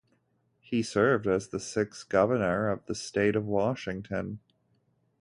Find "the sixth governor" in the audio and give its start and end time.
1.49-2.69